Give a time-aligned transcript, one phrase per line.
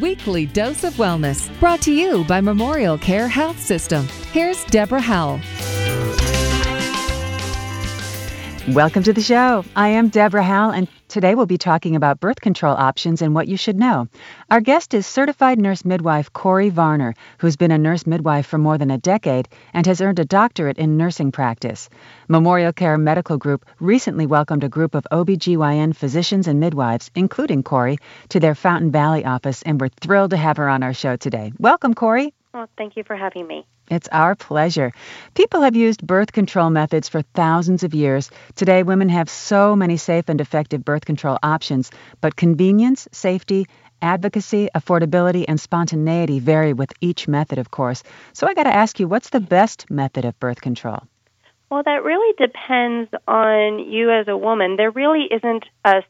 [0.00, 4.06] Weekly Dose of Wellness, brought to you by Memorial Care Health System.
[4.32, 5.40] Here's Deborah Howell.
[8.74, 9.64] Welcome to the show.
[9.76, 13.46] I am Deborah Howell, and today we'll be talking about birth control options and what
[13.46, 14.08] you should know.
[14.50, 18.78] Our guest is certified nurse midwife Corey Varner, who's been a nurse midwife for more
[18.78, 21.88] than a decade and has earned a doctorate in nursing practice.
[22.26, 27.98] Memorial Care Medical Group recently welcomed a group of OBGYN physicians and midwives, including Corey,
[28.30, 31.52] to their Fountain Valley office, and we're thrilled to have her on our show today.
[31.60, 32.34] Welcome, Corey.
[32.54, 33.66] Well, thank you for having me.
[33.90, 34.92] It's our pleasure.
[35.34, 38.30] People have used birth control methods for thousands of years.
[38.54, 41.90] Today, women have so many safe and effective birth control options,
[42.20, 43.66] but convenience, safety,
[44.00, 48.04] advocacy, affordability, and spontaneity vary with each method, of course.
[48.34, 51.02] So I got to ask you, what's the best method of birth control?
[51.70, 54.76] Well, that really depends on you as a woman.
[54.76, 56.02] There really isn't a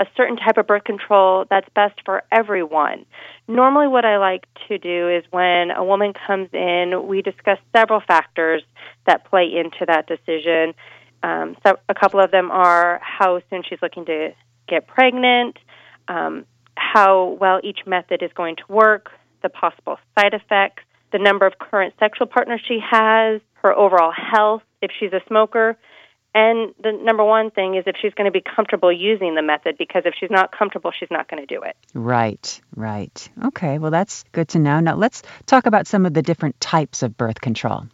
[0.00, 3.04] a certain type of birth control that's best for everyone.
[3.46, 8.00] Normally, what I like to do is when a woman comes in, we discuss several
[8.00, 8.62] factors
[9.06, 10.72] that play into that decision.
[11.22, 14.30] Um, so, a couple of them are how soon she's looking to
[14.66, 15.58] get pregnant,
[16.08, 19.10] um, how well each method is going to work,
[19.42, 24.62] the possible side effects, the number of current sexual partners she has, her overall health,
[24.80, 25.76] if she's a smoker,
[26.34, 29.76] and the number one thing is if she's going to be comfortable using the method,
[29.78, 31.76] because if she's not comfortable, she's not going to do it.
[31.92, 33.28] Right, right.
[33.46, 34.78] Okay, well, that's good to know.
[34.80, 37.86] Now, let's talk about some of the different types of birth control.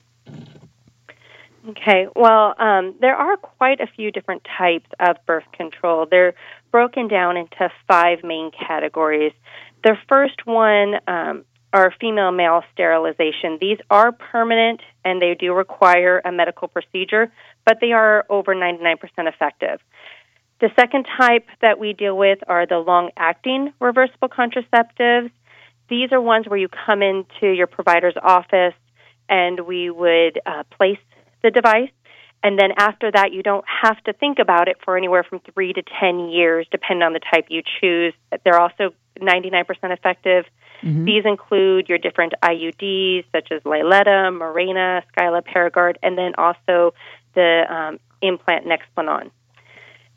[1.69, 6.07] Okay, well, um, there are quite a few different types of birth control.
[6.09, 6.35] They're
[6.71, 9.33] broken down into five main categories.
[9.83, 11.45] The first one um,
[11.77, 13.59] are female male sterilization.
[13.61, 17.31] These are permanent and they do require a medical procedure,
[17.67, 19.81] but they are over 99% effective.
[20.59, 25.31] The second type that we deal with are the long acting reversible contraceptives.
[25.91, 28.75] These are ones where you come into your provider's office
[29.29, 30.99] and we would uh, place
[31.43, 31.91] the device.
[32.43, 35.75] And then after that, you don't have to think about it for anywhere from three
[35.75, 38.15] to 10 years, depending on the type you choose.
[38.45, 40.47] They're also 99% effective.
[40.87, 41.05] Mm-hmm.
[41.05, 46.95] These include your different IUDs, such as Liletta, Mirena, Skyla, Paragard, and then also
[47.35, 49.31] the um, implant Nexplanon.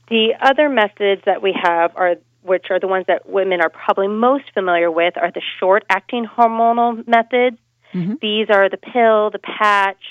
[0.09, 4.08] The other methods that we have are which are the ones that women are probably
[4.08, 7.58] most familiar with are the short acting hormonal methods.
[7.94, 8.13] Mm-hmm.
[8.22, 10.03] These are the pill, the patch,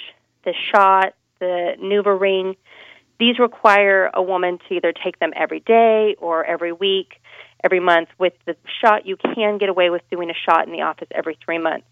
[0.45, 2.57] the shot, the NuvaRing.
[3.19, 7.15] These require a woman to either take them every day or every week,
[7.65, 8.09] every month.
[8.19, 11.39] With the shot, you can get away with doing a shot in the office every
[11.45, 11.87] three months.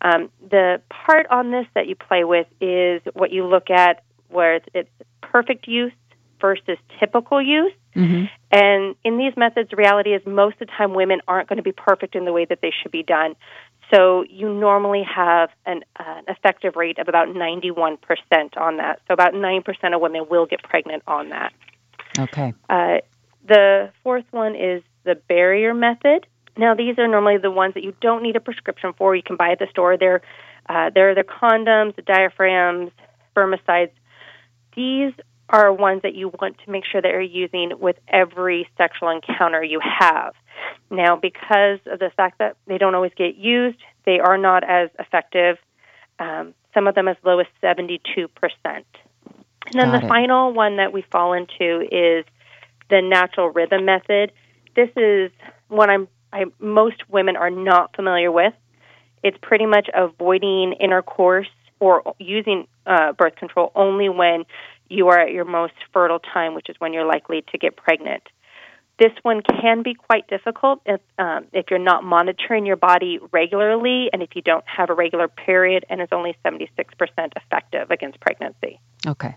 [0.00, 4.56] Um, the part on this that you play with is what you look at where
[4.56, 4.90] it's, it's
[5.22, 5.92] perfect use
[6.40, 7.72] versus typical use.
[7.96, 8.24] Mm-hmm.
[8.50, 11.72] And in these methods, reality is most of the time women aren't going to be
[11.72, 13.34] perfect in the way that they should be done.
[13.90, 17.98] So you normally have an, uh, an effective rate of about 91%
[18.56, 19.00] on that.
[19.06, 21.52] So about 9% of women will get pregnant on that.
[22.18, 22.52] Okay.
[22.68, 22.98] Uh,
[23.46, 26.26] the fourth one is the barrier method.
[26.56, 29.14] Now, these are normally the ones that you don't need a prescription for.
[29.16, 29.96] You can buy at the store.
[29.96, 30.22] They're,
[30.68, 32.90] uh, they're the condoms, the diaphragms,
[33.34, 33.90] spermicides,
[34.74, 35.12] these
[35.48, 39.62] are ones that you want to make sure that you're using with every sexual encounter
[39.62, 40.34] you have.
[40.90, 44.90] Now, because of the fact that they don't always get used, they are not as
[44.98, 45.58] effective.
[46.18, 47.98] Um, some of them as low as 72%.
[48.64, 48.84] And
[49.72, 50.08] then Got the it.
[50.08, 52.24] final one that we fall into is
[52.90, 54.32] the natural rhythm method.
[54.74, 55.30] This is
[55.68, 58.54] one I'm, I, most women are not familiar with.
[59.22, 61.48] It's pretty much avoiding intercourse
[61.80, 64.44] or using uh, birth control only when
[64.88, 68.22] you are at your most fertile time, which is when you're likely to get pregnant.
[68.98, 74.08] This one can be quite difficult if, um, if you're not monitoring your body regularly
[74.12, 76.68] and if you don't have a regular period and is only 76%
[77.36, 78.80] effective against pregnancy.
[79.06, 79.34] Okay.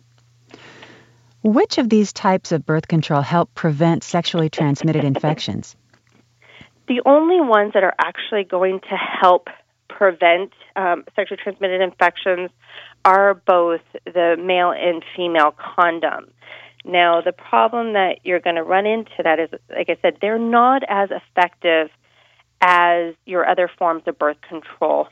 [1.48, 5.78] Which of these types of birth control help prevent sexually transmitted infections?
[6.90, 9.48] The only ones that are actually going to help
[9.88, 12.50] prevent um, sexually transmitted infections
[13.06, 16.32] are both the male and female condom.
[16.84, 20.38] Now, the problem that you're going to run into that is, like I said, they're
[20.38, 21.88] not as effective
[22.60, 25.08] as your other forms of birth control,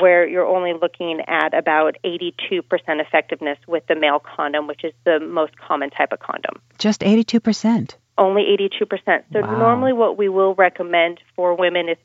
[0.00, 5.20] where you're only looking at about 82% effectiveness with the male condom, which is the
[5.20, 6.60] most common type of condom.
[6.78, 7.94] Just 82%?
[8.18, 9.24] Only 82%.
[9.32, 9.58] So, wow.
[9.58, 11.98] normally, what we will recommend for women is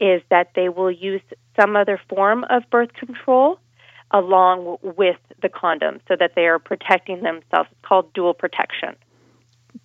[0.00, 1.20] is that they will use
[1.60, 3.58] some other form of birth control
[4.10, 7.68] along with the condom so that they are protecting themselves.
[7.70, 8.96] It's called dual protection.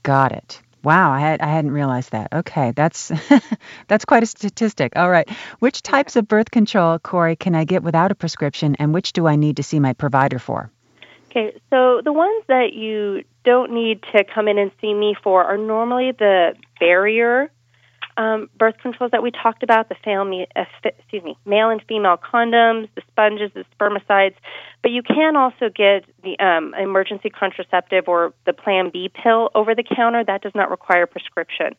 [0.03, 0.61] Got it.
[0.85, 2.31] Wow, I had I hadn't realized that.
[2.31, 3.11] Okay, that's
[3.87, 4.93] that's quite a statistic.
[4.95, 5.27] All right.
[5.57, 9.25] Which types of birth control, Corey, can I get without a prescription and which do
[9.25, 10.69] I need to see my provider for?
[11.31, 15.43] Okay, so the ones that you don't need to come in and see me for
[15.43, 17.49] are normally the barrier
[18.17, 22.17] um, birth controls that we talked about, the fam- uh, excuse me, male and female
[22.17, 24.35] condoms, the sponges, the spermicides,
[24.85, 29.73] but you can also get the um, emergency contraceptive or the Plan B pill over
[29.73, 30.23] the counter.
[30.23, 31.73] That does not require a prescription.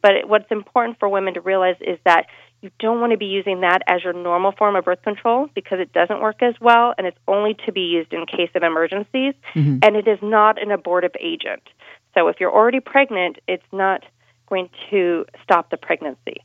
[0.00, 2.28] But what's important for women to realize is that
[2.62, 5.80] you don't want to be using that as your normal form of birth control because
[5.80, 9.34] it doesn't work as well and it's only to be used in case of emergencies
[9.54, 9.80] mm-hmm.
[9.82, 11.62] and it is not an abortive agent.
[12.14, 14.02] So if you're already pregnant, it's not
[14.48, 16.38] going to stop the pregnancy.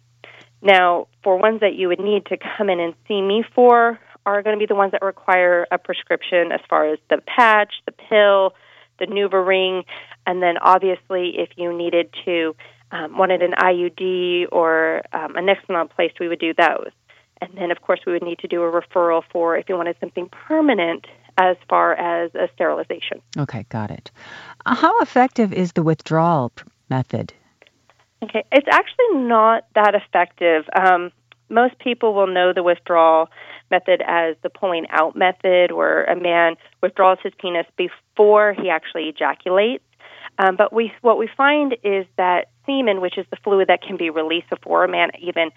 [0.62, 4.42] Now, for ones that you would need to come in and see me for are
[4.42, 7.92] going to be the ones that require a prescription as far as the patch, the
[7.92, 8.54] pill,
[9.00, 9.84] the NuvaRing,
[10.28, 12.56] and then obviously if you needed to
[12.92, 16.92] um, wanted an IUD or um, a Nexplanon placed, we would do those.
[17.40, 19.96] And then, of course, we would need to do a referral for if you wanted
[20.00, 21.08] something permanent
[21.38, 23.22] as far as a sterilization.
[23.38, 24.12] Okay, got it.
[24.66, 26.52] Uh, how effective is the withdrawal
[26.90, 27.34] method?
[28.24, 30.66] Okay, it's actually not that effective.
[30.76, 31.12] Um,
[31.52, 33.30] most people will know the withdrawal
[33.70, 39.10] method as the pulling out method, where a man withdraws his penis before he actually
[39.10, 39.84] ejaculates.
[40.40, 43.98] Um, but we, what we find is that semen, which is the fluid that can
[43.98, 45.50] be released before a man even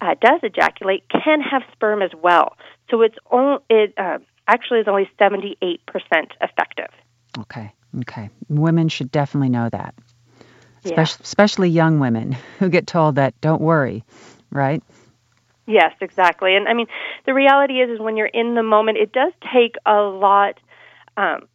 [0.00, 2.56] uh, does ejaculate, can have sperm as well.
[2.90, 5.78] So it's only, it uh, actually is only 78%
[6.40, 6.90] effective.
[7.38, 8.30] Okay, okay.
[8.48, 9.94] Women should definitely know that
[10.84, 11.00] yeah.
[11.00, 14.04] especially young women who get told that don't worry,
[14.50, 14.82] right?
[15.70, 16.56] Yes, exactly.
[16.56, 16.86] And I mean,
[17.26, 20.58] the reality is, is when you're in the moment, it does take a lot.
[21.16, 21.46] Um,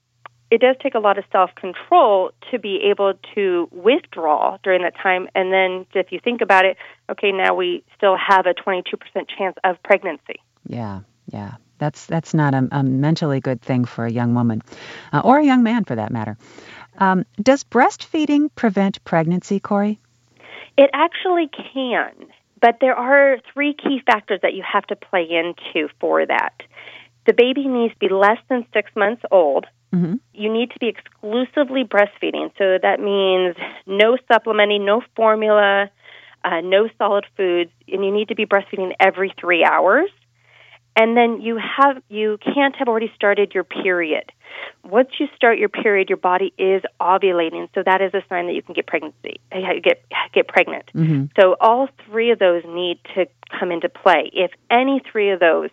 [0.50, 4.96] it does take a lot of self control to be able to withdraw during that
[4.96, 5.28] time.
[5.36, 6.78] And then, if you think about it,
[7.10, 8.84] okay, now we still have a 22%
[9.38, 10.40] chance of pregnancy.
[10.68, 11.56] Yeah, yeah.
[11.78, 14.62] That's that's not a, a mentally good thing for a young woman,
[15.12, 16.38] uh, or a young man for that matter.
[17.00, 20.00] Um, does breastfeeding prevent pregnancy, Corey?
[20.78, 22.14] It actually can,
[22.62, 26.54] but there are three key factors that you have to play into for that.
[27.26, 29.66] The baby needs to be less than six months old.
[29.94, 30.16] Mm-hmm.
[30.34, 33.56] You need to be exclusively breastfeeding, so that means
[33.88, 35.90] no supplementing, no formula,
[36.44, 40.10] uh, no solid foods, and you need to be breastfeeding every three hours
[40.96, 44.32] and then you have you can't have already started your period.
[44.84, 48.54] Once you start your period, your body is ovulating, so that is a sign that
[48.54, 50.04] you can get pregnancy, get
[50.34, 50.86] get pregnant.
[50.94, 51.26] Mm-hmm.
[51.40, 53.26] So all three of those need to
[53.60, 54.32] come into play.
[54.34, 55.70] If any three of those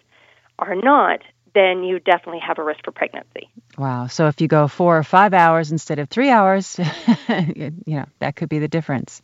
[0.59, 1.21] are not,
[1.55, 3.49] then you definitely have a risk for pregnancy.
[3.77, 4.07] Wow.
[4.07, 6.79] So if you go four or five hours instead of three hours,
[7.29, 9.23] you know, that could be the difference.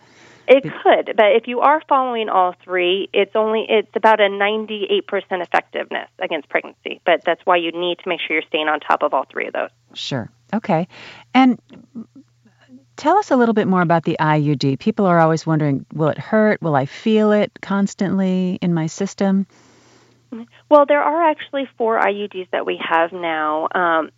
[0.50, 5.02] It could, but if you are following all three, it's only it's about a 98%
[5.30, 7.02] effectiveness against pregnancy.
[7.04, 9.48] But that's why you need to make sure you're staying on top of all three
[9.48, 9.68] of those.
[9.92, 10.30] Sure.
[10.54, 10.88] Okay.
[11.34, 11.60] And
[12.96, 14.78] tell us a little bit more about the IUD.
[14.78, 16.62] People are always wondering, will it hurt?
[16.62, 19.46] Will I feel it constantly in my system?
[20.70, 23.68] Well, there are actually four IUDs that we have now.
[23.74, 24.10] Um,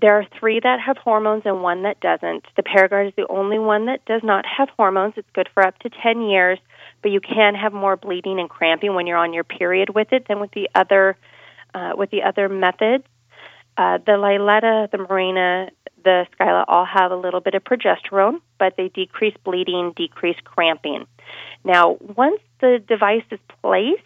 [0.00, 2.44] there are three that have hormones and one that doesn't.
[2.56, 5.14] The Paragard is the only one that does not have hormones.
[5.16, 6.58] It's good for up to 10 years,
[7.02, 10.26] but you can have more bleeding and cramping when you're on your period with it
[10.26, 11.16] than with the other
[11.74, 13.04] uh, with the other methods.
[13.78, 15.70] Uh, the Liletta, the Mirena,
[16.04, 21.06] the Skyla all have a little bit of progesterone, but they decrease bleeding, decrease cramping.
[21.64, 24.02] Now, once the device is placed,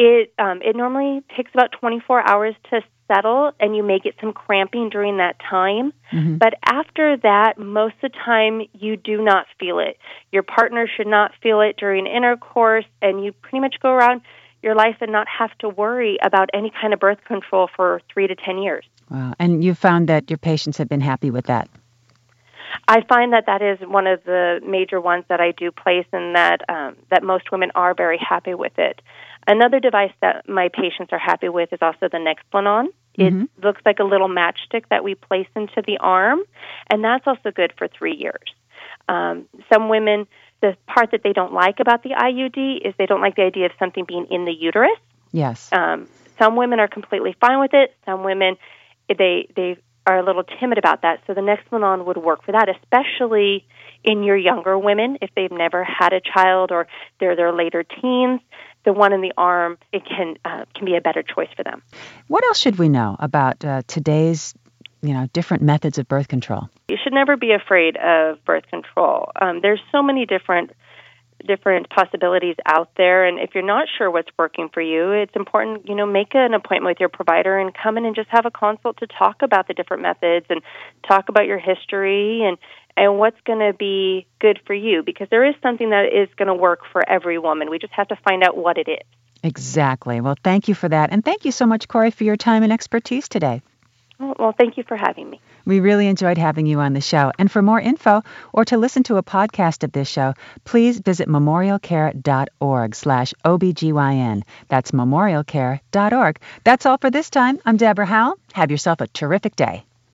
[0.00, 4.32] it um, it normally takes about 24 hours to settle and you may get some
[4.32, 5.92] cramping during that time.
[6.12, 6.36] Mm-hmm.
[6.36, 9.98] But after that, most of the time you do not feel it.
[10.32, 14.22] Your partner should not feel it during intercourse, and you pretty much go around
[14.62, 18.26] your life and not have to worry about any kind of birth control for three
[18.26, 18.84] to 10 years.
[19.10, 19.34] Wow.
[19.38, 21.68] And you found that your patients have been happy with that?
[22.86, 26.36] I find that that is one of the major ones that I do place, and
[26.36, 29.00] that um, that most women are very happy with it.
[29.46, 32.88] Another device that my patients are happy with is also the Nexplanon.
[33.14, 33.66] It mm-hmm.
[33.66, 36.40] looks like a little matchstick that we place into the arm,
[36.88, 38.54] and that's also good for three years.
[39.08, 40.26] Um, some women,
[40.62, 43.66] the part that they don't like about the IUD is they don't like the idea
[43.66, 44.98] of something being in the uterus.
[45.32, 45.68] Yes.
[45.72, 46.06] Um,
[46.38, 47.94] some women are completely fine with it.
[48.06, 48.56] Some women,
[49.08, 51.20] they they are a little timid about that.
[51.26, 53.66] So the Nexplanon would work for that, especially
[54.02, 56.86] in your younger women if they've never had a child or
[57.18, 58.40] they're their later teens
[58.84, 61.82] the one in the arm, it can uh, can be a better choice for them.
[62.28, 64.54] What else should we know about uh, today's
[65.02, 66.68] you know, different methods of birth control?
[66.88, 69.32] You should never be afraid of birth control.
[69.40, 70.72] Um, there's so many different
[71.46, 75.88] different possibilities out there and if you're not sure what's working for you it's important
[75.88, 78.50] you know make an appointment with your provider and come in and just have a
[78.50, 80.60] consult to talk about the different methods and
[81.08, 82.58] talk about your history and
[83.00, 86.48] and what's going to be good for you because there is something that is going
[86.48, 89.06] to work for every woman we just have to find out what it is
[89.42, 92.62] exactly well thank you for that and thank you so much corey for your time
[92.62, 93.62] and expertise today
[94.38, 95.40] well, thank you for having me.
[95.64, 97.32] We really enjoyed having you on the show.
[97.38, 101.26] And for more info or to listen to a podcast of this show, please visit
[101.26, 104.42] memorialcare.org slash OBGYN.
[104.68, 106.40] That's memorialcare.org.
[106.64, 107.60] That's all for this time.
[107.64, 108.38] I'm Deborah Howell.
[108.52, 109.84] Have yourself a terrific day.